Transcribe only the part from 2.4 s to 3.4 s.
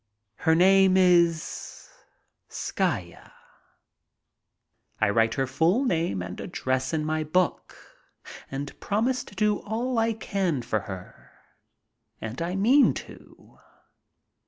"Skaya."